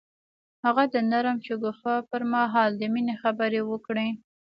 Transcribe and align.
هغه 0.65 0.83
د 0.93 0.95
نرم 1.11 1.37
شګوفه 1.47 1.95
پر 2.09 2.21
مهال 2.33 2.71
د 2.77 2.81
مینې 2.93 3.15
خبرې 3.23 3.61
وکړې. 3.65 4.09